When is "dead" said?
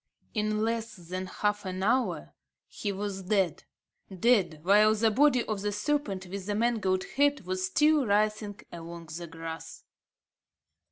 3.21-3.65, 4.11-4.59